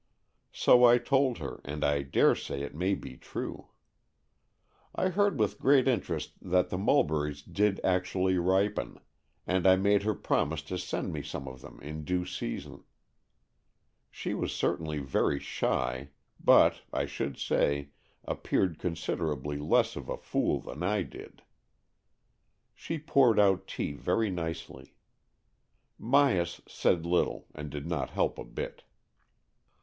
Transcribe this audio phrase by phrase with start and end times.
[0.51, 3.67] So I told her, and I dare say it may be true.
[4.95, 8.35] I AN EXCHANGE OF SOULS 59 heard with great interest that the mulberries did actually
[8.39, 8.99] ripen,
[9.45, 12.83] and I made her promise to send me some of them in due season.
[14.09, 16.09] She was certainly very shy,
[16.43, 17.89] but, I should say,
[18.25, 21.43] appeared considerably less of a fool than I did.
[22.73, 24.95] She poured out tea very nicely.
[25.99, 28.81] Myas said little, and did not help a bit.